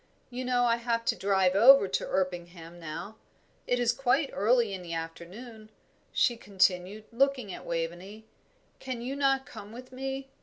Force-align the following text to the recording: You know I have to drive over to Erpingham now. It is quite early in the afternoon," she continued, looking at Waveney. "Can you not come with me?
You 0.31 0.43
know 0.43 0.65
I 0.65 0.77
have 0.77 1.05
to 1.05 1.15
drive 1.15 1.53
over 1.53 1.87
to 1.87 2.07
Erpingham 2.07 2.79
now. 2.79 3.17
It 3.67 3.79
is 3.79 3.91
quite 3.93 4.31
early 4.33 4.73
in 4.73 4.81
the 4.81 4.95
afternoon," 4.95 5.69
she 6.11 6.37
continued, 6.37 7.03
looking 7.11 7.53
at 7.53 7.67
Waveney. 7.67 8.25
"Can 8.79 9.01
you 9.03 9.15
not 9.15 9.45
come 9.45 9.71
with 9.71 9.91
me? 9.91 10.27